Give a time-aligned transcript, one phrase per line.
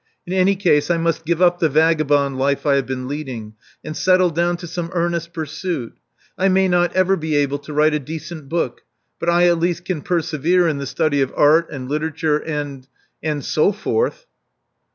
[0.25, 3.53] In any case I must give up the vagabond life I have been leading,
[3.83, 5.93] and settle down to some earnest pursuit.
[6.39, 8.81] I may not ever be able to write a decent book;
[9.19, 12.87] but I at least can persevere in the study of Art and literature and—
[13.21, 14.25] and so forth."